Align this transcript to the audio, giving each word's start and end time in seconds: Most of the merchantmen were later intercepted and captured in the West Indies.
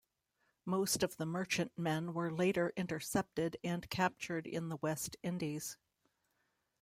Most 0.65 1.03
of 1.03 1.17
the 1.17 1.27
merchantmen 1.27 2.15
were 2.15 2.31
later 2.33 2.73
intercepted 2.75 3.57
and 3.63 3.87
captured 3.91 4.47
in 4.47 4.67
the 4.67 4.77
West 4.77 5.15
Indies. 5.21 5.77